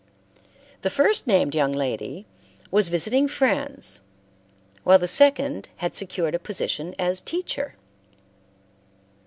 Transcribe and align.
The 0.81 0.89
first 0.89 1.27
named 1.27 1.53
young 1.53 1.73
lady 1.73 2.25
was 2.71 2.87
visiting 2.89 3.27
friends, 3.27 4.01
while 4.83 4.97
the 4.97 5.07
second 5.07 5.69
had 5.75 5.93
secured 5.93 6.33
a 6.33 6.39
position 6.39 6.95
as 6.97 7.21
teacher. 7.21 7.75